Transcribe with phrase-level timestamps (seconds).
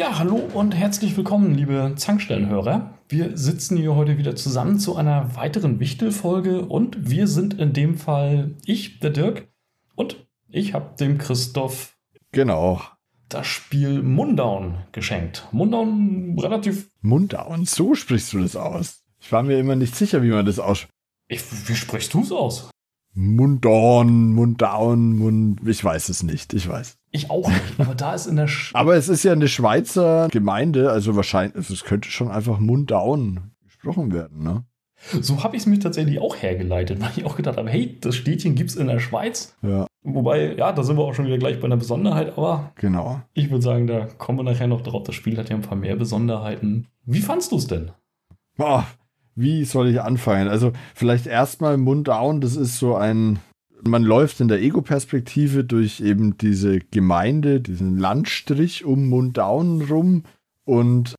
[0.00, 2.94] Ja, hallo und herzlich willkommen, liebe Zankstellenhörer.
[3.10, 7.98] Wir sitzen hier heute wieder zusammen zu einer weiteren Wichtelfolge und wir sind in dem
[7.98, 9.48] Fall ich, der Dirk,
[9.96, 11.98] und ich habe dem Christoph
[12.32, 12.80] genau
[13.28, 15.46] das Spiel Mundown geschenkt.
[15.52, 16.88] Mundown relativ.
[17.02, 19.04] Mundown, so sprichst du das aus.
[19.20, 20.94] Ich war mir immer nicht sicher, wie man das ausspricht.
[21.28, 22.70] Wie sprichst du es aus?
[23.12, 25.60] Mundorn, Mundown, Mund.
[25.66, 26.54] Ich weiß es nicht.
[26.54, 26.96] Ich weiß.
[27.10, 28.46] Ich auch nicht, aber da ist in der.
[28.46, 33.50] Sch aber es ist ja eine Schweizer Gemeinde, also wahrscheinlich, es könnte schon einfach Mundown
[33.64, 34.64] gesprochen werden, ne?
[35.20, 38.16] So habe ich es mir tatsächlich auch hergeleitet, weil ich auch gedacht habe, hey, das
[38.16, 39.56] Städtchen gibt es in der Schweiz.
[39.62, 39.86] Ja.
[40.02, 43.22] Wobei, ja, da sind wir auch schon wieder gleich bei einer Besonderheit, aber genau.
[43.32, 45.04] ich würde sagen, da kommen wir nachher noch drauf.
[45.04, 46.86] Das Spiel hat ja ein paar mehr Besonderheiten.
[47.06, 47.92] Wie fandst du es denn?
[48.56, 48.86] Boah,
[49.34, 50.48] wie soll ich anfangen?
[50.48, 53.38] Also vielleicht erstmal Mundown, das ist so ein,
[53.86, 60.24] man läuft in der Ego-Perspektive durch eben diese Gemeinde, diesen Landstrich um Mundown rum
[60.64, 61.14] und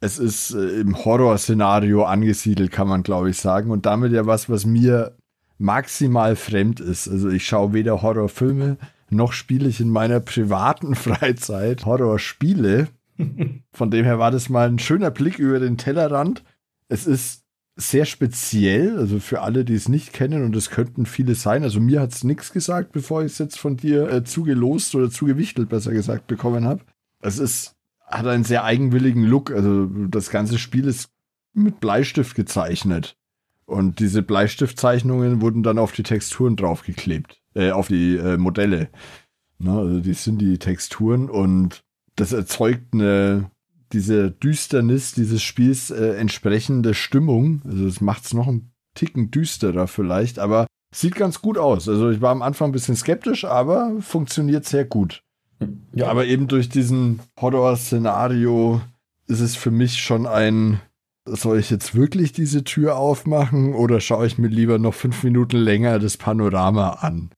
[0.00, 4.50] es ist äh, im Horrorszenario angesiedelt, kann man glaube ich sagen und damit ja was,
[4.50, 5.16] was mir
[5.56, 7.08] maximal fremd ist.
[7.08, 8.76] Also ich schaue weder Horrorfilme
[9.14, 12.88] noch spiele ich in meiner privaten Freizeit Horrorspiele.
[13.72, 16.42] Von dem her war das mal ein schöner Blick über den Tellerrand.
[16.88, 17.43] Es ist
[17.76, 21.64] sehr speziell, also für alle, die es nicht kennen, und es könnten viele sein.
[21.64, 25.10] Also mir hat es nichts gesagt, bevor ich es jetzt von dir äh, zugelost oder
[25.10, 26.82] zugewichtelt, besser gesagt, bekommen habe.
[27.20, 27.74] Es ist,
[28.06, 29.50] hat einen sehr eigenwilligen Look.
[29.50, 31.10] Also das ganze Spiel ist
[31.52, 33.16] mit Bleistift gezeichnet.
[33.66, 38.88] Und diese Bleistiftzeichnungen wurden dann auf die Texturen draufgeklebt, äh, auf die äh, Modelle.
[39.58, 41.82] Na, also die sind die Texturen und
[42.16, 43.50] das erzeugt eine
[43.94, 47.62] diese Düsternis dieses Spiels äh, entsprechende Stimmung.
[47.64, 51.88] Also es macht es noch ein Ticken düsterer vielleicht, aber sieht ganz gut aus.
[51.88, 55.22] Also ich war am Anfang ein bisschen skeptisch, aber funktioniert sehr gut.
[55.92, 58.80] Ja, aber eben durch diesen Horror-Szenario
[59.26, 60.80] ist es für mich schon ein,
[61.24, 65.56] soll ich jetzt wirklich diese Tür aufmachen oder schaue ich mir lieber noch fünf Minuten
[65.56, 67.30] länger das Panorama an?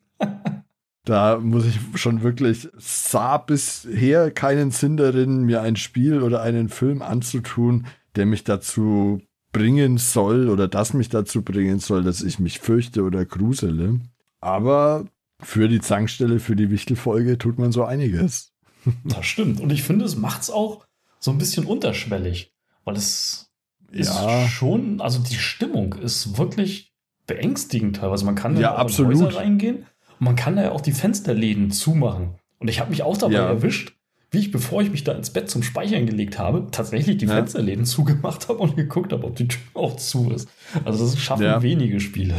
[1.06, 6.68] Da muss ich schon wirklich, sah bisher keinen Sinn darin, mir ein Spiel oder einen
[6.68, 7.86] Film anzutun,
[8.16, 9.22] der mich dazu
[9.52, 14.00] bringen soll oder das mich dazu bringen soll, dass ich mich fürchte oder grusele.
[14.40, 15.06] Aber
[15.40, 18.52] für die Zankstelle, für die Wichtelfolge tut man so einiges.
[19.04, 19.60] Das stimmt.
[19.60, 20.86] Und ich finde, es macht es auch
[21.18, 22.52] so ein bisschen unterschwellig,
[22.84, 23.50] weil es
[23.90, 24.46] ist ja.
[24.46, 26.92] schon, also die Stimmung ist wirklich
[27.26, 28.24] beängstigend teilweise.
[28.24, 29.86] Man kann ja, in Häuser reingehen
[30.18, 32.34] und man kann da ja auch die Fensterläden zumachen.
[32.58, 33.46] Und ich habe mich auch dabei ja.
[33.46, 33.96] erwischt,
[34.30, 37.34] wie ich, bevor ich mich da ins Bett zum Speichern gelegt habe, tatsächlich die ja.
[37.34, 40.48] Fensterläden zugemacht habe und geguckt habe, ob die Tür auch zu ist.
[40.84, 41.62] Also das schaffen ja.
[41.62, 42.34] wenige Spiele.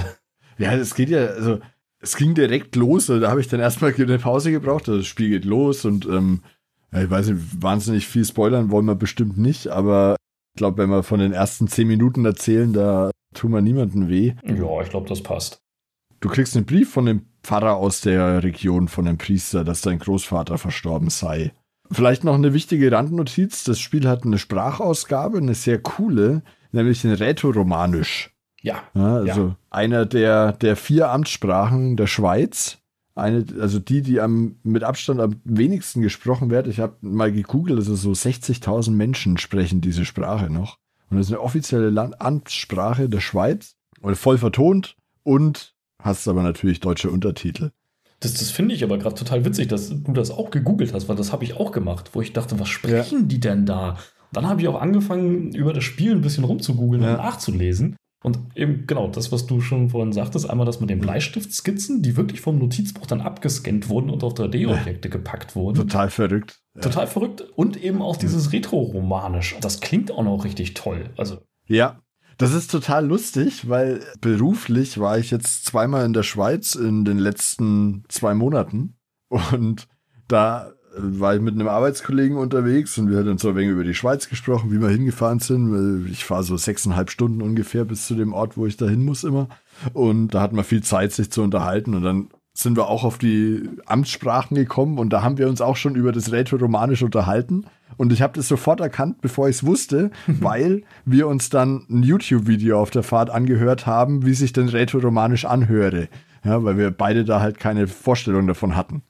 [0.58, 1.60] Ja, es geht ja, also
[2.00, 3.10] es ging direkt los.
[3.10, 4.88] Also, da habe ich dann erstmal eine Pause gebraucht.
[4.88, 6.42] Also, das Spiel geht los und ähm,
[6.92, 10.16] ich weiß nicht, wahnsinnig viel spoilern wollen wir bestimmt nicht, aber
[10.54, 14.34] ich glaube, wenn wir von den ersten zehn Minuten erzählen, da tun wir niemandem weh.
[14.44, 15.60] Ja, ich glaube, das passt.
[16.20, 20.00] Du kriegst einen Brief von dem Pfarrer aus der Region, von dem Priester, dass dein
[20.00, 21.54] Großvater verstorben sei.
[21.90, 26.42] Vielleicht noch eine wichtige Randnotiz: Das Spiel hat eine Sprachausgabe, eine sehr coole,
[26.74, 28.36] nämlich in Rätoromanisch.
[28.62, 28.84] Ja.
[28.94, 29.56] ja also ja.
[29.70, 32.80] einer der, der vier Amtssprachen der Schweiz.
[33.16, 36.68] Eine, also die, die am, mit Abstand am wenigsten gesprochen wird.
[36.68, 40.80] Ich habe mal gegoogelt, also so 60.000 Menschen sprechen diese Sprache noch.
[41.10, 43.78] Und das ist eine offizielle Land Amtssprache der Schweiz.
[44.02, 47.72] Und voll vertont und hast aber natürlich deutsche Untertitel.
[48.20, 51.16] Das, das finde ich aber gerade total witzig, dass du das auch gegoogelt hast, weil
[51.16, 53.26] das habe ich auch gemacht, wo ich dachte, was sprechen ja.
[53.26, 53.98] die denn da?
[54.32, 57.12] Dann habe ich auch angefangen, über das Spiel ein bisschen rumzugoogeln ja.
[57.12, 57.96] und nachzulesen.
[58.24, 62.18] Und eben genau das, was du schon vorhin sagtest, einmal das mit den Bleistiftskizzen, die
[62.18, 65.12] wirklich vom Notizbuch dann abgescannt wurden und auf 3D-Objekte ja.
[65.12, 65.78] gepackt wurden.
[65.78, 66.60] Total verrückt.
[66.82, 67.42] Total verrückt.
[67.56, 69.56] Und eben auch dieses Retro-Romanisch.
[69.62, 71.12] Das klingt auch noch richtig toll.
[71.16, 71.38] Also.
[71.68, 72.02] Ja,
[72.38, 77.18] das ist total lustig, weil beruflich war ich jetzt zweimal in der Schweiz in den
[77.18, 78.96] letzten zwei Monaten
[79.30, 79.88] und
[80.28, 83.94] da war ich mit einem Arbeitskollegen unterwegs und wir hatten so ein wenig über die
[83.94, 86.08] Schweiz gesprochen, wie wir hingefahren sind.
[86.10, 89.24] Ich fahre so sechseinhalb Stunden ungefähr bis zu dem Ort, wo ich da hin muss
[89.24, 89.48] immer.
[89.94, 91.94] Und da hatten wir viel Zeit, sich zu unterhalten.
[91.94, 95.76] Und dann sind wir auch auf die Amtssprachen gekommen und da haben wir uns auch
[95.76, 97.66] schon über das Rätoromanisch unterhalten.
[97.98, 102.04] Und ich habe das sofort erkannt, bevor ich es wusste, weil wir uns dann ein
[102.04, 106.08] YouTube-Video auf der Fahrt angehört haben, wie sich denn Rätoromanisch anhöre.
[106.44, 109.02] Ja, weil wir beide da halt keine Vorstellung davon hatten.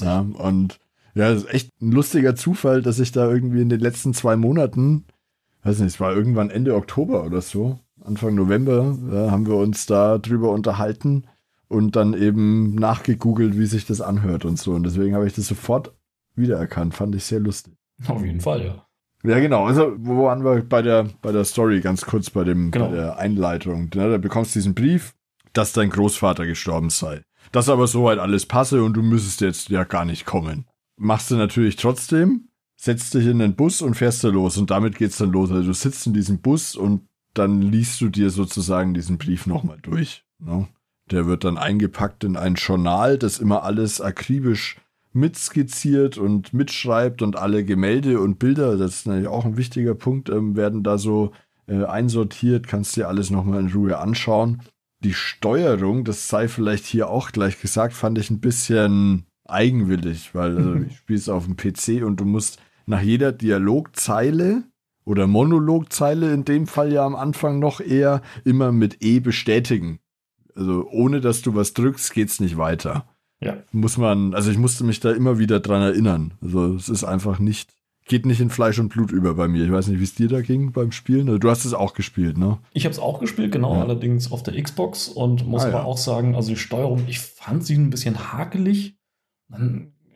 [0.00, 0.80] Ja, und
[1.14, 4.34] ja, das ist echt ein lustiger Zufall, dass ich da irgendwie in den letzten zwei
[4.36, 5.04] Monaten,
[5.62, 9.86] weiß nicht, es war irgendwann Ende Oktober oder so, Anfang November, ja, haben wir uns
[9.86, 11.24] da drüber unterhalten
[11.68, 14.72] und dann eben nachgegoogelt, wie sich das anhört und so.
[14.72, 15.92] Und deswegen habe ich das sofort
[16.34, 16.94] wiedererkannt.
[16.94, 17.74] Fand ich sehr lustig.
[18.06, 18.86] Auf jeden Fall, ja.
[19.24, 19.64] Ja, genau.
[19.64, 22.90] Also, wo waren wir bei der, bei der Story, ganz kurz bei, dem, genau.
[22.90, 23.90] bei der Einleitung.
[23.94, 25.14] Ja, da bekommst du diesen Brief,
[25.54, 27.22] dass dein Großvater gestorben sei.
[27.50, 30.66] Dass aber soweit alles passe und du müsstest jetzt ja gar nicht kommen.
[30.96, 34.98] Machst du natürlich trotzdem, setzt dich in den Bus und fährst da los und damit
[34.98, 35.50] geht's dann los.
[35.50, 39.78] Also du sitzt in diesem Bus und dann liest du dir sozusagen diesen Brief nochmal
[39.80, 40.24] durch.
[40.38, 40.68] Ne?
[41.10, 44.76] Der wird dann eingepackt in ein Journal, das immer alles akribisch
[45.14, 50.28] mitskizziert und mitschreibt und alle Gemälde und Bilder, das ist natürlich auch ein wichtiger Punkt,
[50.28, 51.32] ähm, werden da so
[51.66, 54.62] äh, einsortiert, kannst dir alles nochmal in Ruhe anschauen.
[55.02, 60.56] Die Steuerung, das sei vielleicht hier auch gleich gesagt, fand ich ein bisschen eigenwillig, weil
[60.56, 64.64] also, ich spiele es auf dem PC und du musst nach jeder Dialogzeile
[65.04, 70.00] oder Monologzeile in dem Fall ja am Anfang noch eher immer mit E bestätigen.
[70.54, 73.06] Also ohne dass du was drückst, geht's nicht weiter.
[73.44, 73.56] Ja.
[73.72, 76.34] Muss man, also ich musste mich da immer wieder dran erinnern.
[76.40, 77.70] Also es ist einfach nicht,
[78.06, 79.64] geht nicht in Fleisch und Blut über bei mir.
[79.64, 81.38] Ich weiß nicht, wie es dir da ging beim Spielen.
[81.38, 82.58] Du hast es auch gespielt, ne?
[82.72, 83.82] Ich habe es auch gespielt, genau, ja.
[83.82, 85.84] allerdings auf der Xbox und muss ah, aber ja.
[85.84, 88.96] auch sagen, also die Steuerung, ich fand sie ein bisschen hakelig.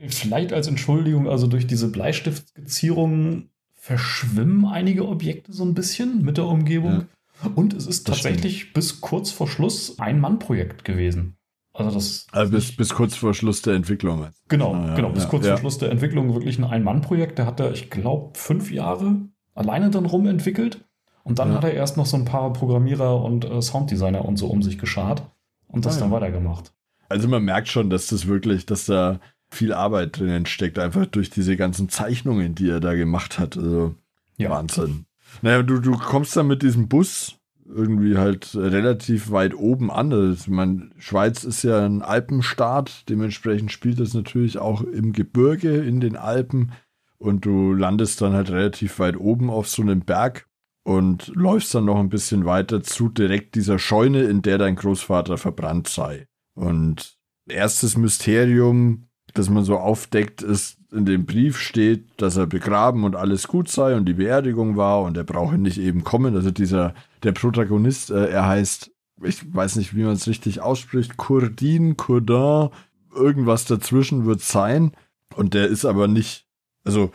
[0.09, 6.47] Vielleicht als Entschuldigung, also durch diese Bleistiftskizzierungen verschwimmen einige Objekte so ein bisschen mit der
[6.47, 7.07] Umgebung.
[7.43, 7.51] Ja.
[7.55, 11.38] Und es ist tatsächlich bis kurz vor Schluss ein Mann-Projekt gewesen.
[11.79, 12.27] Also das.
[12.33, 14.27] Also bis, bis kurz vor Schluss der Entwicklung.
[14.49, 15.53] Genau, ah, ja, genau, bis ja, kurz ja.
[15.53, 17.39] vor Schluss der Entwicklung wirklich ein Ein-Mann-Projekt.
[17.39, 19.17] Der hat da, ich glaube, fünf Jahre
[19.55, 20.85] alleine dann rumentwickelt.
[21.23, 24.47] Und dann hat er erst noch so ein paar Programmierer und äh, Sounddesigner und so
[24.47, 25.23] um sich geschart
[25.67, 26.73] und das ah, dann weitergemacht.
[27.11, 29.21] Also man merkt schon, dass das wirklich, dass da
[29.51, 33.59] viel Arbeit drinnen steckt, einfach durch diese ganzen Zeichnungen, die er da gemacht hat.
[33.59, 33.95] Also
[34.39, 35.05] Wahnsinn.
[35.43, 37.37] Naja, du, du kommst dann mit diesem Bus
[37.69, 40.13] irgendwie halt relativ weit oben an.
[40.13, 45.77] Also ich meine, Schweiz ist ja ein Alpenstaat, dementsprechend spielt das natürlich auch im Gebirge
[45.79, 46.73] in den Alpen
[47.19, 50.47] und du landest dann halt relativ weit oben auf so einem Berg
[50.85, 55.37] und läufst dann noch ein bisschen weiter zu direkt dieser Scheune, in der dein Großvater
[55.37, 56.27] verbrannt sei.
[56.55, 63.05] Und erstes Mysterium, das man so aufdeckt, ist, in dem Brief steht, dass er begraben
[63.05, 66.35] und alles gut sei und die Beerdigung war und er brauche nicht eben kommen.
[66.35, 68.91] Also dieser der Protagonist, äh, er heißt,
[69.23, 72.71] ich weiß nicht, wie man es richtig ausspricht, Kurdin, Kurdin,
[73.15, 74.93] irgendwas dazwischen wird sein.
[75.35, 76.47] Und der ist aber nicht,
[76.85, 77.11] also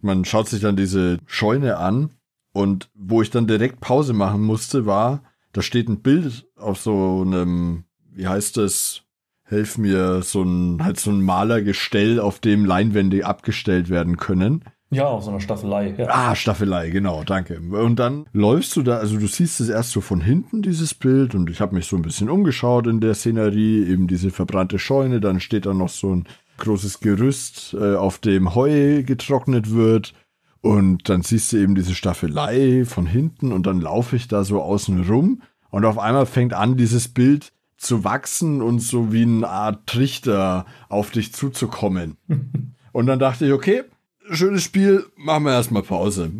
[0.00, 2.10] man schaut sich dann diese Scheune an
[2.52, 5.22] und wo ich dann direkt Pause machen musste, war,
[5.52, 9.02] da steht ein Bild auf so einem, wie heißt das,
[9.48, 14.64] helf mir, so ein, halt so ein Malergestell, auf dem Leinwände abgestellt werden können.
[14.90, 15.94] Ja, auf so einer Staffelei.
[15.98, 16.06] Ja.
[16.08, 17.60] Ah, Staffelei, genau, danke.
[17.60, 21.34] Und dann läufst du da, also du siehst es erst so von hinten, dieses Bild,
[21.34, 25.20] und ich habe mich so ein bisschen umgeschaut in der Szenerie, eben diese verbrannte Scheune,
[25.20, 26.24] dann steht da noch so ein
[26.56, 30.14] großes Gerüst, äh, auf dem Heu getrocknet wird.
[30.60, 34.60] Und dann siehst du eben diese Staffelei von hinten und dann laufe ich da so
[34.60, 39.48] außen rum und auf einmal fängt an, dieses Bild zu wachsen und so wie eine
[39.48, 42.16] Art Trichter auf dich zuzukommen.
[42.92, 43.84] und dann dachte ich, okay,
[44.30, 46.30] schönes Spiel, machen wir erstmal Pause.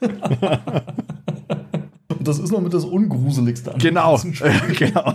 [2.20, 4.18] das ist noch mit das Ungruseligste an Genau,
[4.78, 5.14] genau.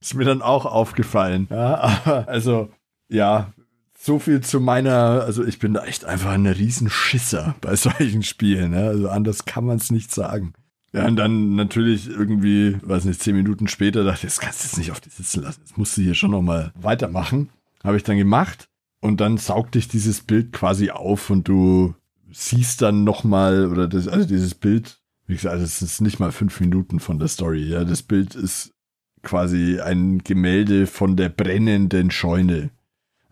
[0.00, 1.48] ist mir dann auch aufgefallen.
[1.50, 2.68] Ja, also,
[3.08, 3.52] ja,
[3.98, 8.74] so viel zu meiner, also ich bin da echt einfach ein Riesenschisser bei solchen Spielen.
[8.74, 8.88] Ja?
[8.88, 10.52] Also anders kann man es nicht sagen.
[10.96, 14.66] Ja, und dann natürlich irgendwie, weiß nicht, zehn Minuten später dachte ich, das kannst du
[14.66, 15.60] jetzt nicht auf die sitzen lassen.
[15.62, 17.50] Das musst du hier schon nochmal weitermachen.
[17.84, 18.70] Habe ich dann gemacht.
[19.00, 21.94] Und dann saugt dich dieses Bild quasi auf und du
[22.32, 26.60] siehst dann nochmal, oder das, also dieses Bild, wie gesagt, es ist nicht mal fünf
[26.60, 27.84] Minuten von der Story, ja.
[27.84, 28.72] Das Bild ist
[29.22, 32.70] quasi ein Gemälde von der brennenden Scheune.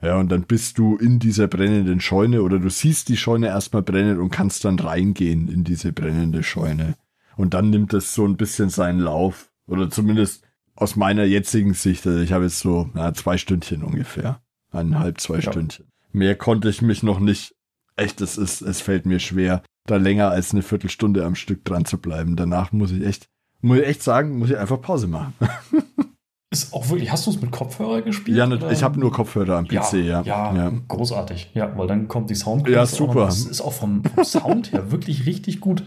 [0.02, 3.82] Ja, und dann bist du in dieser brennenden Scheune oder du siehst die Scheune erstmal
[3.82, 6.94] brennen und kannst dann reingehen in diese brennende Scheune.
[7.36, 9.50] Und dann nimmt es so ein bisschen seinen Lauf.
[9.66, 10.44] Oder zumindest
[10.76, 12.06] aus meiner jetzigen Sicht.
[12.06, 15.52] Also ich habe jetzt so na, zwei Stündchen ungefähr eineinhalb, zwei ja.
[15.52, 15.86] Stündchen.
[16.12, 17.54] Mehr konnte ich mich noch nicht.
[17.96, 21.84] Echt, es ist, es fällt mir schwer, da länger als eine Viertelstunde am Stück dran
[21.84, 22.34] zu bleiben.
[22.36, 23.28] Danach muss ich echt,
[23.60, 25.34] muss ich echt sagen, muss ich einfach Pause machen.
[26.50, 28.36] Ist auch wirklich, hast du es mit Kopfhörer gespielt?
[28.36, 28.70] Ja, oder?
[28.70, 30.22] ich habe nur Kopfhörer am PC, ja, ja.
[30.22, 30.72] Ja, ja.
[30.86, 31.50] großartig.
[31.54, 32.68] Ja, weil dann kommt die Sound.
[32.68, 33.26] Ja, super.
[33.26, 35.82] Das ist auch vom, vom Sound her wirklich richtig gut.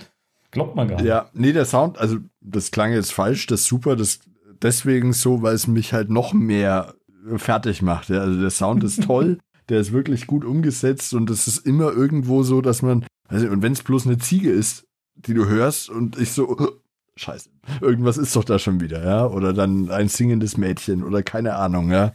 [0.51, 1.05] Glaubt man gar nicht.
[1.05, 4.19] Ja, nee, der Sound, also das klang jetzt falsch, das ist super, das
[4.61, 6.93] deswegen so, weil es mich halt noch mehr
[7.35, 8.09] fertig macht.
[8.09, 8.21] Ja.
[8.21, 9.39] Also der Sound ist toll,
[9.69, 13.61] der ist wirklich gut umgesetzt und es ist immer irgendwo so, dass man, also, und
[13.61, 14.85] wenn es bloß eine Ziege ist,
[15.15, 16.69] die du hörst und ich so, oh,
[17.15, 17.49] scheiße,
[17.81, 21.91] irgendwas ist doch da schon wieder, ja, oder dann ein singendes Mädchen oder keine Ahnung,
[21.91, 22.13] ja.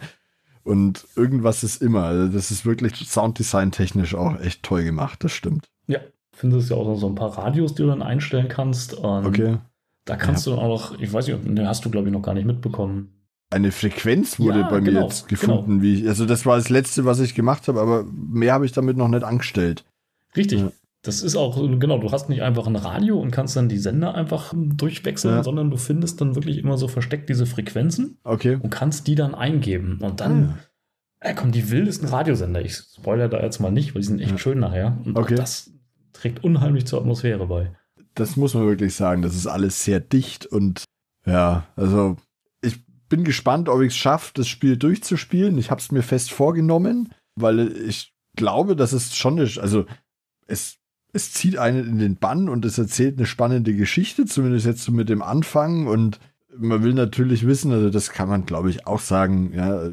[0.64, 2.04] Und irgendwas ist immer.
[2.04, 5.68] Also das ist wirklich Sounddesign technisch auch echt toll gemacht, das stimmt.
[5.88, 5.98] Ja,
[6.34, 8.94] findest ja auch so ein paar Radios, die du dann einstellen kannst.
[8.94, 9.58] Und Okay.
[10.04, 12.22] Da kannst du dann auch noch, ich weiß nicht, den hast du, glaube ich, noch
[12.22, 13.12] gar nicht mitbekommen.
[13.50, 16.70] Eine Frequenz wurde Ja, bei mir genau, jetzt gefunden, wie ich, also das war das
[16.70, 19.84] letzte, was ich gemacht habe, aber mehr habe ich damit noch nicht angestellt.
[20.36, 20.60] Richtig.
[20.60, 20.72] Ja.
[21.02, 24.14] Das ist auch, genau, du hast nicht einfach ein Radio und kannst dann die Sender
[24.14, 25.42] einfach durchwechseln, Ja.
[25.44, 28.56] sondern du findest dann wirklich immer so versteckt diese Frequenzen Okay.
[28.60, 29.98] und kannst die dann eingeben.
[30.00, 30.58] Und dann
[31.20, 32.64] äh, kommen die wildesten Radiosender.
[32.64, 34.38] Ich spoilere da jetzt mal nicht, weil die sind echt Ja.
[34.38, 34.96] schön nachher.
[35.04, 35.34] Und Okay.
[35.34, 35.71] das
[36.12, 37.72] trägt unheimlich zur Atmosphäre bei.
[38.14, 39.22] Das muss man wirklich sagen.
[39.22, 40.84] Das ist alles sehr dicht und
[41.26, 42.16] ja, also
[42.60, 45.56] ich bin gespannt, ob ich es schaffe, das Spiel durchzuspielen.
[45.58, 49.86] Ich habe es mir fest vorgenommen, weil ich glaube, dass es schon ist, also
[50.46, 50.78] es,
[51.12, 54.92] es zieht einen in den Bann und es erzählt eine spannende Geschichte, zumindest jetzt so
[54.92, 56.18] mit dem Anfang und
[56.56, 59.90] man will natürlich wissen, also das kann man glaube ich auch sagen, ja,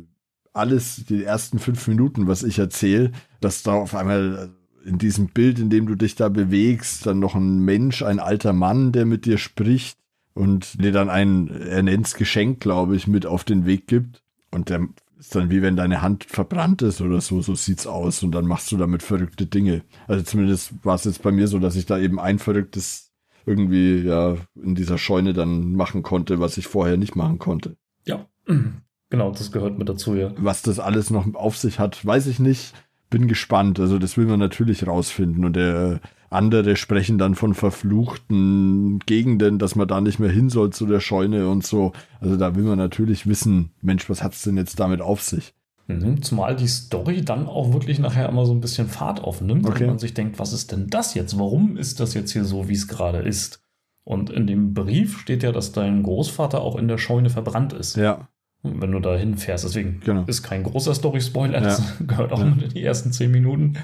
[0.53, 4.49] alles, die ersten fünf Minuten, was ich erzähle, dass da auf einmal
[4.85, 8.53] in diesem Bild, in dem du dich da bewegst, dann noch ein Mensch, ein alter
[8.53, 9.97] Mann, der mit dir spricht
[10.33, 14.23] und dir dann ein, er nennt's Geschenk, glaube ich, mit auf den Weg gibt.
[14.51, 14.87] Und der
[15.19, 18.23] ist dann wie wenn deine Hand verbrannt ist oder so, so sieht's aus.
[18.23, 19.83] Und dann machst du damit verrückte Dinge.
[20.07, 23.09] Also zumindest war es jetzt bei mir so, dass ich da eben ein verrücktes
[23.45, 27.77] irgendwie ja in dieser Scheune dann machen konnte, was ich vorher nicht machen konnte.
[28.05, 28.27] Ja,
[29.09, 30.31] genau, das gehört mit dazu, ja.
[30.37, 32.73] Was das alles noch auf sich hat, weiß ich nicht.
[33.09, 33.79] Bin gespannt.
[33.79, 35.43] Also das will man natürlich rausfinden.
[35.45, 35.99] Und der
[36.29, 40.99] andere sprechen dann von verfluchten Gegenden, dass man da nicht mehr hin soll zu der
[40.99, 41.91] Scheune und so.
[42.21, 45.53] Also da will man natürlich wissen, Mensch, was hat's denn jetzt damit auf sich?
[45.87, 49.85] Mhm, Zumal die Story dann auch wirklich nachher immer so ein bisschen Fahrt aufnimmt Okay.
[49.85, 51.39] und man sich denkt, was ist denn das jetzt?
[51.39, 53.59] Warum ist das jetzt hier so, wie es gerade ist?
[54.03, 57.95] Und in dem Brief steht ja, dass dein Großvater auch in der Scheune verbrannt ist,
[57.97, 58.27] Ja,
[58.63, 59.63] wenn du da hinfährst.
[59.65, 60.23] Deswegen Genau.
[60.27, 62.45] ist kein großer Story-Spoiler, das gehört auch Ja.
[62.45, 63.75] mit in die ersten zehn Minuten.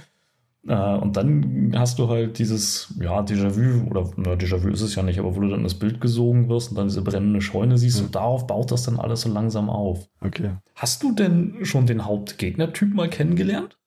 [0.67, 5.03] Äh, Und dann hast du halt dieses, ja, Déjà-vu, oder na, Déjà-vu ist es ja
[5.03, 7.99] nicht, aber wo du dann das Bild gesogen wirst und dann diese brennende Scheune siehst
[7.99, 8.05] Ja.
[8.05, 10.07] und darauf baut das dann alles so langsam auf.
[10.21, 10.51] okay.
[10.75, 13.77] Hast du denn schon den Hauptgegnertyp mal kennengelernt?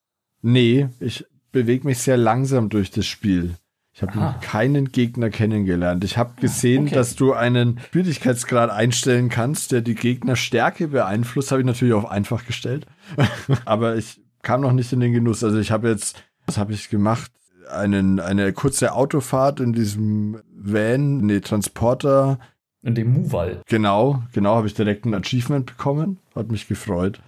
[0.41, 3.55] Nee, ich bewege mich sehr langsam durch das Spiel.
[3.99, 4.31] Ich habe Ah.
[4.31, 6.05] noch keinen Gegner kennengelernt.
[6.05, 6.95] Ich habe gesehen, okay.
[6.95, 11.51] dass du einen Schwierigkeitsgrad einstellen kannst, der die Gegnerstärke beeinflusst.
[11.51, 12.85] Habe ich natürlich auf einfach gestellt.
[13.65, 15.43] Aber ich kam noch nicht in den Genuss.
[15.43, 17.29] Also ich habe jetzt, was habe ich gemacht?
[17.69, 22.39] Einen, eine kurze Autofahrt in diesem Van, nee, Transporter.
[22.81, 23.61] In dem Muval.
[23.67, 26.19] Genau, genau, habe ich direkt ein Achievement bekommen.
[26.35, 27.19] Hat mich gefreut.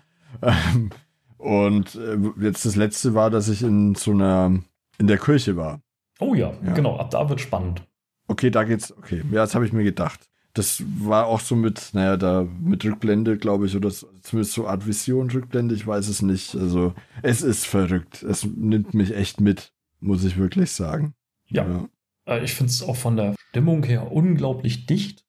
[0.42, 0.92] Ähm,
[1.38, 4.58] Und äh, jetzt das letzte war, dass ich in so einer,
[5.00, 5.82] in der Kirche war.
[6.22, 6.74] Oh ja, Ja.
[6.74, 7.84] genau, ab da wird spannend.
[8.28, 9.24] Okay, da geht's, okay.
[9.32, 10.30] Ja, das habe ich mir gedacht.
[10.54, 14.68] Das war auch so mit, naja, da mit Rückblende, glaube ich, oder so- zumindest so
[14.68, 16.56] Art Vision Rückblende, ich weiß es nicht.
[16.56, 18.22] Also, es ist verrückt.
[18.24, 21.14] Es nimmt mich echt mit, muss ich wirklich sagen.
[21.48, 21.88] Ja,
[22.28, 25.26] Äh, Ich finde es auch von der Stimmung her unglaublich dicht.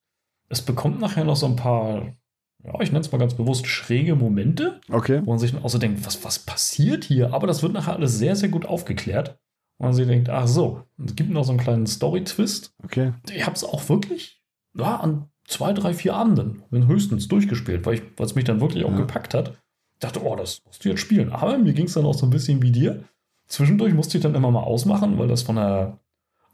[0.48, 2.14] Es bekommt nachher noch so ein paar,
[2.64, 5.22] ja, ich nenne es mal ganz bewusst, schräge Momente, Okay.
[5.24, 7.32] wo man sich dann auch so denkt, was, was passiert hier?
[7.32, 9.38] Aber das wird nachher alles sehr, sehr gut aufgeklärt.
[9.82, 12.72] Und man sich denkt, ach so, es gibt noch so einen kleinen Story-Twist.
[12.84, 13.12] Okay.
[13.32, 14.40] Ich habe es auch wirklich,
[14.74, 18.96] ja, an zwei, drei, vier Abenden höchstens durchgespielt, weil es mich dann wirklich auch Ja.
[18.98, 19.50] gepackt hat.
[19.94, 21.32] Ich dachte, oh, das musst du jetzt spielen.
[21.32, 23.04] Aber mir ging es dann auch so ein bisschen wie dir.
[23.48, 25.98] Zwischendurch musste ich dann immer mal ausmachen, weil das von der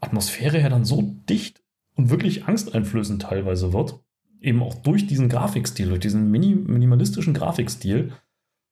[0.01, 1.61] Atmosphäre her dann so dicht
[1.95, 3.99] und wirklich angsteinflößend teilweise wird.
[4.41, 8.13] Eben auch durch diesen Grafikstil, durch diesen mini minimalistischen Grafikstil,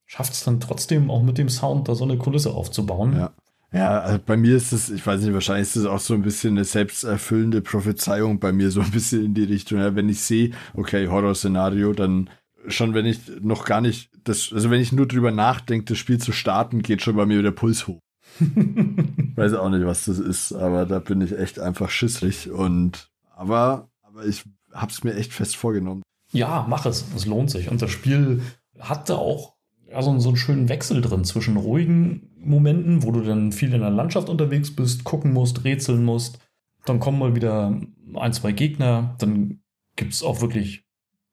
[0.05, 3.13] schafft es dann trotzdem auch mit dem Sound da so eine Kulisse aufzubauen.
[3.15, 3.31] Ja.
[3.73, 6.21] Ja, also bei mir ist es, ich weiß nicht, wahrscheinlich ist es auch so ein
[6.21, 9.79] bisschen eine selbsterfüllende Prophezeiung bei mir, so ein bisschen in die Richtung.
[9.79, 12.29] Ja, wenn ich sehe, okay, Horrorszenario, dann
[12.67, 16.17] schon, wenn ich noch gar nicht, das, also wenn ich nur drüber nachdenke, das Spiel
[16.17, 17.99] zu starten, geht schon bei mir der Puls hoch.
[19.35, 23.89] Weiß auch nicht, was das ist, aber da bin ich echt einfach schissrig und, aber,
[24.01, 26.03] aber ich hab's mir echt fest vorgenommen.
[26.31, 27.05] Ja, mach es.
[27.15, 27.69] Es lohnt sich.
[27.69, 28.41] Und das Spiel
[28.79, 29.56] hatte auch
[29.89, 33.81] ja, so, so einen schönen Wechsel drin zwischen ruhigen Momenten, wo du dann viel in
[33.81, 36.39] der Landschaft unterwegs bist, gucken musst, rätseln musst.
[36.85, 37.79] Dann kommen mal wieder
[38.15, 39.15] ein, zwei Gegner.
[39.19, 39.59] Dann
[39.95, 40.83] gibt es auch wirklich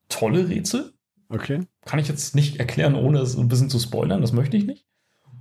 [0.08, 0.92] tolle Rätsel.
[1.28, 1.61] Okay.
[1.84, 4.20] Kann ich jetzt nicht erklären, ohne es ein bisschen zu spoilern.
[4.20, 4.84] Das möchte ich nicht.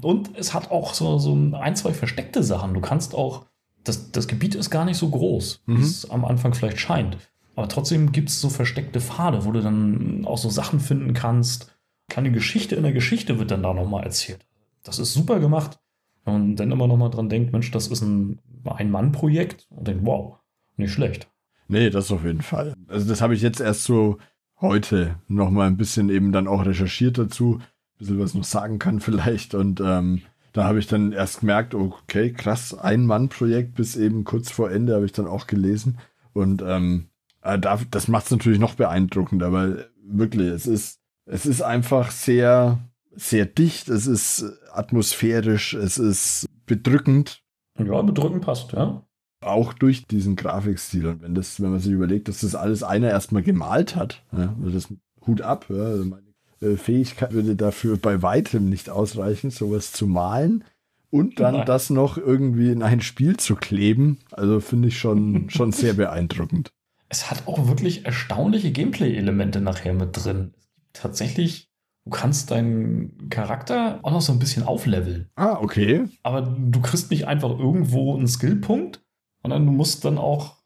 [0.02, 2.74] Und es hat auch so, so ein, zwei versteckte Sachen.
[2.74, 3.46] Du kannst auch,
[3.84, 5.82] das, das Gebiet ist gar nicht so groß, wie Mhm.
[5.82, 7.18] es am Anfang vielleicht scheint.
[7.56, 11.73] Aber trotzdem gibt es so versteckte Pfade, wo du dann auch so Sachen finden kannst.
[12.14, 14.46] Kleine Geschichte in der Geschichte wird dann da nochmal erzählt.
[14.84, 15.80] Das ist super gemacht.
[16.26, 20.38] Man dann immer nochmal dran denkt, Mensch, das ist ein Ein-Mann-Projekt und denkt, wow,
[20.78, 21.28] nicht schlecht.
[21.68, 22.76] Nee, das auf jeden Fall.
[22.88, 24.20] Also das habe ich jetzt erst so
[24.62, 27.60] heute noch mal ein bisschen eben dann auch recherchiert dazu.
[27.98, 29.56] bisschen was noch sagen kann vielleicht.
[29.56, 34.52] Und ähm, da habe ich dann erst gemerkt, okay, krass, ein Mann-Projekt bis eben kurz
[34.52, 35.98] vor Ende habe ich dann auch gelesen.
[36.32, 37.08] Und ähm,
[37.42, 42.80] äh, das macht es natürlich noch beeindruckender, weil wirklich, es ist, es ist einfach sehr,
[43.12, 47.42] sehr dicht, es ist atmosphärisch, es ist bedrückend.
[47.80, 49.04] Ja, bedrückend passt, ja.
[49.42, 51.08] Auch durch diesen Grafikstil.
[51.08, 54.56] Und wenn das, wenn man sich überlegt, dass das alles einer erstmal gemalt hat, ja,
[54.60, 54.94] das
[55.26, 56.24] Hut ab, ja, also meine
[56.62, 60.64] äh, Fähigkeit würde dafür bei weitem nicht ausreichen, sowas zu malen
[61.10, 61.66] und dann Nein.
[61.66, 64.18] das noch irgendwie in ein Spiel zu kleben.
[64.32, 66.72] Also finde ich schon, schon sehr beeindruckend.
[67.10, 70.54] Es hat auch wirklich erstaunliche Gameplay-Elemente nachher mit drin.
[70.94, 71.70] Tatsächlich,
[72.06, 75.30] du kannst deinen Charakter auch noch so ein bisschen aufleveln.
[75.36, 76.06] Ah, okay.
[76.24, 79.04] Aber du kriegst nicht einfach irgendwo einen Skillpunkt,
[79.42, 80.64] sondern du musst dann auch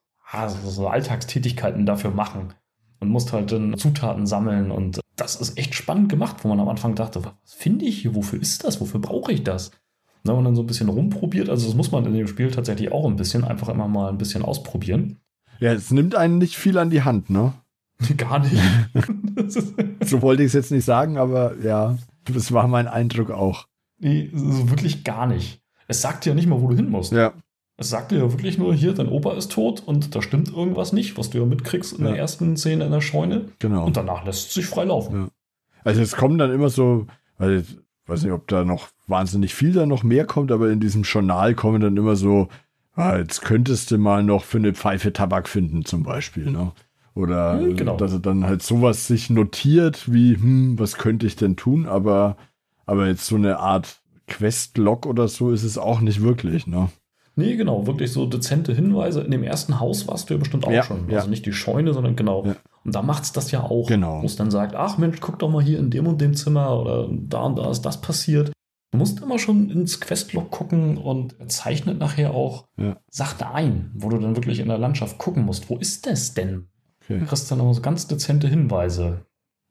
[0.65, 2.53] so Alltagstätigkeiten dafür machen
[2.99, 6.67] und musst halt dann Zutaten sammeln und das ist echt spannend gemacht, wo man am
[6.67, 9.71] Anfang dachte, was finde ich hier, wofür ist das, wofür brauche ich das?
[10.23, 13.07] Und dann so ein bisschen rumprobiert, also das muss man in dem Spiel tatsächlich auch
[13.07, 15.21] ein bisschen, einfach immer mal ein bisschen ausprobieren.
[15.59, 17.53] Ja, es nimmt einen nicht viel an die Hand, ne?
[18.17, 18.61] Gar nicht.
[20.01, 23.67] so wollte ich es jetzt nicht sagen, aber ja, das war mein Eindruck auch.
[23.99, 25.61] Nee, so wirklich gar nicht.
[25.87, 27.11] Es sagt ja nicht mal, wo du hin musst.
[27.11, 27.33] Ja.
[27.77, 30.93] Es sagt dir ja wirklich nur, hier, dein Opa ist tot und da stimmt irgendwas
[30.93, 32.11] nicht, was du ja mitkriegst in ja.
[32.11, 33.49] der ersten Szene in der Scheune.
[33.59, 33.85] Genau.
[33.85, 35.15] Und danach lässt es sich frei laufen.
[35.15, 35.27] Ja.
[35.83, 37.77] Also es kommen dann immer so, weil ich
[38.07, 41.53] weiß nicht, ob da noch wahnsinnig viel da noch mehr kommt, aber in diesem Journal
[41.53, 42.49] kommen dann immer so,
[42.93, 46.51] ah, jetzt könntest du mal noch für eine Pfeife Tabak finden, zum Beispiel.
[46.51, 46.71] Ne?
[47.17, 47.97] Oder hm, genau.
[47.97, 51.87] dass er dann halt sowas sich notiert, wie, hm, was könnte ich denn tun?
[51.87, 52.37] Aber,
[52.85, 56.89] aber jetzt so eine Art Quest-Log oder so ist es auch nicht wirklich, ne?
[57.35, 59.21] Nee, genau, wirklich so dezente Hinweise.
[59.21, 61.09] In dem ersten Haus warst du ja bestimmt auch ja, schon.
[61.09, 61.17] Ja.
[61.17, 62.45] Also nicht die Scheune, sondern genau.
[62.45, 62.55] Ja.
[62.83, 63.87] Und da macht es das ja auch.
[63.87, 64.21] Genau.
[64.21, 66.79] Wo es dann sagt, ach Mensch, guck doch mal hier in dem und dem Zimmer
[66.79, 68.51] oder da und da ist das passiert.
[68.91, 72.67] Du musst immer schon ins Questlog gucken und zeichnet nachher auch.
[73.09, 75.69] Sachen ein, wo du dann wirklich in der Landschaft gucken musst.
[75.69, 76.67] Wo ist das denn?
[77.07, 77.19] Okay.
[77.19, 79.25] Du kriegst dann auch so ganz dezente Hinweise.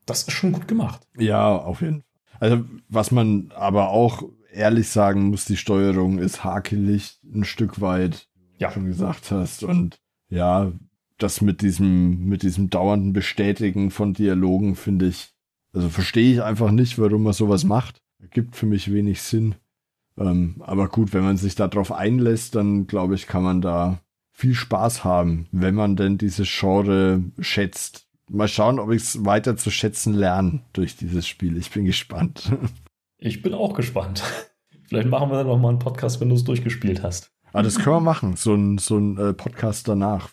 [0.07, 1.07] Das ist schon gut gemacht.
[1.18, 2.03] Ja, auf jeden Fall.
[2.38, 4.22] Also, was man aber auch
[4.53, 8.70] ehrlich sagen muss, die Steuerung ist hakelig ein Stück weit, ja.
[8.70, 9.64] schon gesagt hast.
[9.64, 10.72] Und ja,
[11.18, 15.35] das mit diesem, mit diesem dauernden Bestätigen von Dialogen finde ich,
[15.72, 18.03] also verstehe ich einfach nicht, warum man sowas macht.
[18.31, 19.57] Gibt für mich wenig Sinn.
[20.18, 24.01] Ähm, aber gut, wenn man sich darauf einlässt, dann glaube ich, kann man da
[24.37, 28.07] viel Spaß haben, wenn man denn dieses Genre schätzt.
[28.29, 31.57] Mal schauen, ob ich es weiter zu schätzen lerne durch dieses Spiel.
[31.57, 32.53] Ich bin gespannt.
[33.16, 34.22] Ich bin auch gespannt.
[34.88, 37.33] Vielleicht machen wir dann noch mal einen Podcast, wenn du es durchgespielt hast.
[37.55, 38.37] Ah, das können wir machen.
[38.37, 40.29] So ein, so ein äh, Podcast danach.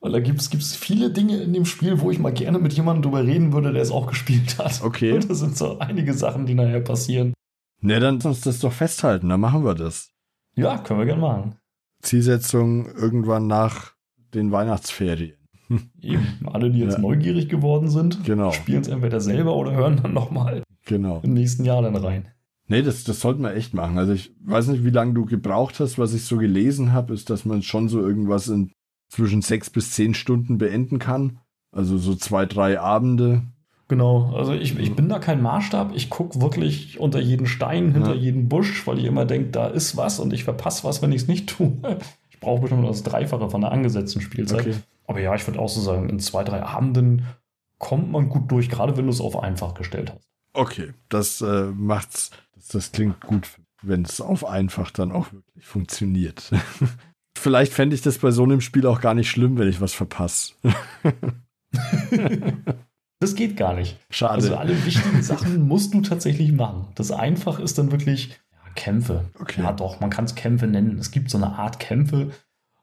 [0.00, 3.04] Weil da gibt es viele Dinge in dem Spiel, wo ich mal gerne mit jemandem
[3.04, 4.82] drüber reden würde, der es auch gespielt hat.
[4.82, 5.12] Okay.
[5.12, 7.32] Und das sind so einige Sachen, die nachher passieren.
[7.80, 10.10] Ne, dann lass uns das doch festhalten, dann machen wir das.
[10.56, 11.56] Ja, können wir gerne machen.
[12.02, 13.92] Zielsetzung irgendwann nach
[14.34, 15.36] den Weihnachtsferien.
[16.00, 17.00] Eben, alle, die jetzt ja.
[17.00, 18.52] neugierig geworden sind, genau.
[18.52, 21.20] spielen es entweder selber oder hören dann nochmal genau.
[21.24, 22.28] im nächsten Jahr dann rein.
[22.68, 23.98] Nee, das, das sollten wir echt machen.
[23.98, 25.98] Also ich weiß nicht, wie lange du gebraucht hast.
[25.98, 28.72] Was ich so gelesen habe, ist, dass man schon so irgendwas in
[29.08, 31.38] zwischen sechs bis zehn Stunden beenden kann.
[31.70, 33.42] Also so zwei, drei Abende.
[33.88, 35.92] Genau, also ich, ich bin da kein Maßstab.
[35.94, 38.20] Ich gucke wirklich unter jeden Stein, hinter ja.
[38.20, 41.22] jeden Busch, weil ich immer denke, da ist was und ich verpasse was, wenn ich
[41.22, 41.72] es nicht tue.
[42.28, 44.60] Ich brauche bestimmt das Dreifache von der angesetzten Spielzeit.
[44.60, 44.74] Okay.
[45.06, 47.24] Aber ja, ich würde auch so sagen, in zwei, drei Abenden
[47.78, 50.28] kommt man gut durch, gerade wenn du es auf einfach gestellt hast.
[50.52, 53.48] Okay, das äh, macht's, das, das klingt gut,
[53.80, 56.50] wenn es auf einfach dann auch wirklich funktioniert.
[57.38, 59.94] Vielleicht fände ich das bei so einem Spiel auch gar nicht schlimm, wenn ich was
[59.94, 60.52] verpasse.
[63.36, 63.98] geht gar nicht.
[64.10, 64.34] Schade.
[64.34, 66.88] Also alle wichtigen Sachen musst du tatsächlich machen.
[66.94, 69.26] Das einfach ist dann wirklich ja, Kämpfe.
[69.38, 69.62] Okay.
[69.62, 70.98] Ja, doch, man kann es Kämpfe nennen.
[70.98, 72.30] Es gibt so eine Art Kämpfe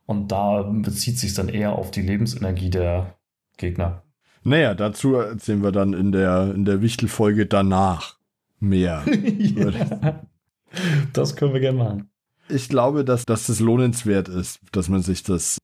[0.06, 3.18] und da bezieht sich dann eher auf die Lebensenergie der
[3.58, 4.04] Gegner.
[4.44, 8.18] Naja, dazu erzählen wir dann in der, in der Wichtelfolge danach
[8.60, 9.04] mehr.
[9.38, 10.22] ja.
[11.14, 12.10] Das können wir gerne machen.
[12.50, 15.60] Ich glaube, dass, dass das lohnenswert ist, dass man sich das,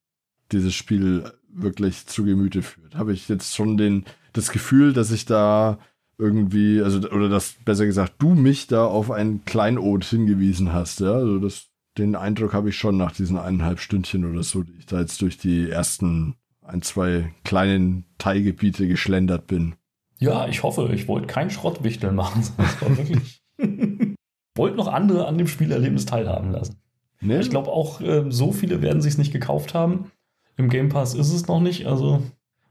[0.52, 2.96] dieses Spiel wirklich zu Gemüte führt.
[2.96, 5.80] Habe ich jetzt schon den, das Gefühl, dass ich da
[6.18, 11.14] irgendwie, also, oder dass, besser gesagt, du mich da auf ein Kleinod hingewiesen hast, ja.
[11.14, 14.86] Also das, den Eindruck habe ich schon nach diesen eineinhalb Stündchen oder so, die ich
[14.86, 19.76] da jetzt durch die ersten ein, zwei kleinen Teilgebiete geschlendert bin.
[20.20, 22.44] Ja, ich hoffe, ich wollte kein Schrottwichteln machen.
[22.58, 23.42] Das war wirklich.
[24.56, 26.82] wollte noch andere an dem Spielerlebnis teilhaben lassen.
[27.22, 27.40] Nee.
[27.40, 30.12] Ich glaube auch, äh, so viele werden sich es nicht gekauft haben.
[30.58, 32.22] Im Game Pass ist es noch nicht, also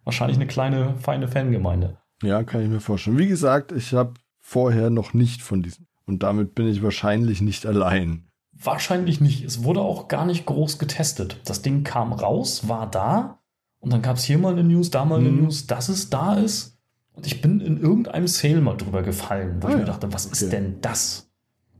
[0.08, 1.98] wahrscheinlich eine kleine, feine Fangemeinde.
[2.22, 3.18] Ja, kann ich mir vorstellen.
[3.18, 5.86] Wie gesagt, ich habe vorher noch nicht von diesem.
[6.06, 8.24] Und damit bin ich wahrscheinlich nicht allein.
[8.52, 9.44] Wahrscheinlich nicht.
[9.44, 11.40] Es wurde auch gar nicht groß getestet.
[11.44, 13.38] Das Ding kam raus, war da
[13.80, 15.42] und dann gab es hier mal eine News, da mal eine Mhm.
[15.44, 16.78] News, dass es da ist.
[17.12, 20.12] Und ich bin in irgendeinem Sale mal drüber gefallen, wo Ah ich mir ja, dachte,
[20.12, 20.50] was ist okay.
[20.50, 21.30] denn das?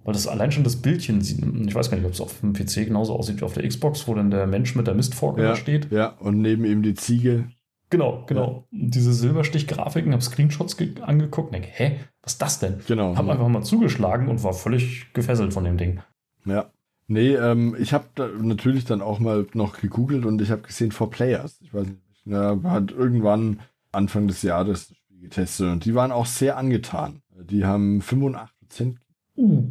[0.05, 2.53] Weil das allein schon das Bildchen sieht, ich weiß gar nicht, ob es auf dem
[2.53, 5.57] PC genauso aussieht wie auf der Xbox, wo dann der Mensch mit der Mistforke da
[5.57, 5.91] steht.
[5.91, 7.49] Ja, und neben ihm die Ziege.
[7.90, 8.66] Genau, genau.
[8.70, 12.81] Und diese Silberstich-Grafiken, habe Screenshots ge- angeguckt und denke, hä, was ist das denn?
[12.87, 13.16] Genau.
[13.16, 16.01] Hab einfach mal zugeschlagen und war völlig gefesselt von dem Ding.
[16.44, 16.70] Ja.
[17.07, 20.92] Nee, ähm, ich habe da natürlich dann auch mal noch gegoogelt und ich habe gesehen
[20.92, 21.59] For Players.
[21.62, 23.61] Ich weiß nicht, ja, hat irgendwann
[23.92, 27.22] Anfang des Jahres das Spiel getestet und die waren auch sehr angetan.
[27.40, 28.96] Die haben 85%.
[29.38, 29.62] Uh.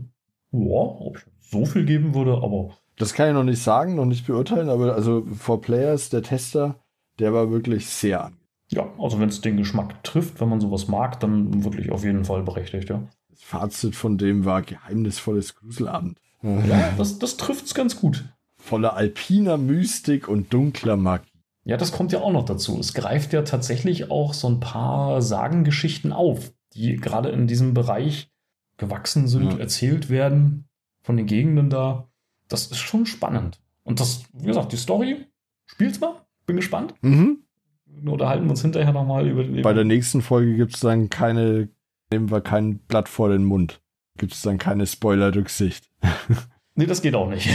[0.52, 4.06] Ja, ob ich so viel geben würde, aber Das kann ich noch nicht sagen, noch
[4.06, 6.80] nicht beurteilen, aber also For Players, der Tester,
[7.20, 8.48] der war wirklich sehr angetan.
[8.70, 12.26] ja, also wenn es den Geschmack trifft, wenn man sowas mag, dann wirklich auf jeden
[12.26, 13.04] Fall berechtigt, ja.
[13.30, 16.20] Das Fazit von dem war geheimnisvolles Gruselabend.
[16.44, 18.26] Ja, das, das trifft es ganz gut.
[18.58, 21.32] Voller alpiner Mystik und dunkler Magie.
[21.64, 22.80] Ja, das kommt ja auch noch dazu.
[22.80, 28.30] Es greift ja tatsächlich auch so ein paar Sagengeschichten auf, die gerade in diesem Bereich
[28.78, 29.60] gewachsen sind, Ja.
[29.60, 30.68] erzählt werden
[31.02, 32.08] von den Gegenden da.
[32.48, 33.60] Das ist schon spannend.
[33.84, 35.26] Und das, wie gesagt, die Story
[35.66, 36.26] spielt's mal.
[36.48, 36.96] Bin gespannt.
[37.02, 37.44] Mhm.
[37.86, 39.62] Wir unterhalten wir uns hinterher nochmal über den.
[39.62, 41.70] Bei der nächsten Folge gibt es dann keine,
[42.12, 43.82] nehmen wir kein Blatt vor den Mund.
[44.18, 45.92] Gibt es dann keine Spoiler-Rücksicht.
[46.80, 47.50] Nee, das geht auch nicht.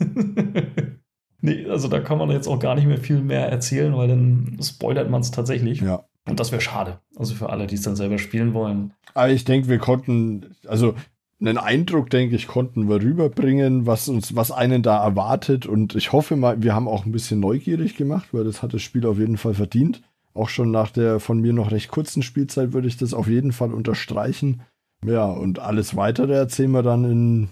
[1.40, 4.58] nee, also da kann man jetzt auch gar nicht mehr viel mehr erzählen, weil dann
[4.60, 5.80] spoilert man es tatsächlich.
[5.80, 6.04] Ja.
[6.28, 6.98] Und das wäre schade.
[7.14, 8.92] Also für alle, die es dann selber spielen wollen.
[9.14, 10.96] Aber ich denke, wir konnten, also
[11.40, 15.66] einen Eindruck, denke ich, konnten wir rüberbringen, was uns, was einen da erwartet.
[15.66, 18.82] Und ich hoffe mal, wir haben auch ein bisschen neugierig gemacht, weil das hat das
[18.82, 20.02] Spiel auf jeden Fall verdient.
[20.34, 23.52] Auch schon nach der von mir noch recht kurzen Spielzeit würde ich das auf jeden
[23.52, 24.62] Fall unterstreichen.
[25.04, 27.48] Ja, und alles weitere erzählen wir dann in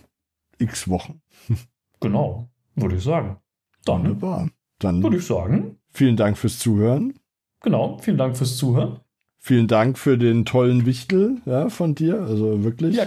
[0.59, 1.21] x Wochen.
[2.01, 3.39] Genau, würde ich sagen.
[3.85, 4.49] Dann Wunderbar.
[4.79, 7.15] Dann würde ich sagen, vielen Dank fürs Zuhören.
[7.61, 9.01] genau, vielen Dank fürs Zuhören.
[9.41, 12.23] Vielen Dank für den tollen Wichtel ja, von dir.
[12.23, 12.95] Also wirklich.
[12.95, 13.07] Ja,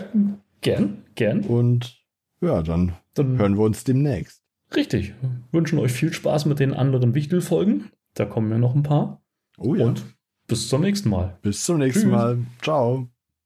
[0.61, 1.41] gern, gern.
[1.41, 1.99] Und
[2.41, 4.41] ja, dann Dann hören wir uns demnächst.
[4.75, 5.13] richtig.
[5.51, 7.91] Wünschen euch viel Spaß mit den anderen Wichtel-Folgen.
[8.13, 9.21] Da kommen ja noch ein paar.
[9.57, 9.85] Oh ja.
[9.85, 10.03] Und
[10.47, 11.37] bis zum nächsten Mal.
[11.41, 12.11] Bis zum nächsten Tschüss.
[12.11, 12.39] Mal.
[12.61, 13.07] Ciao.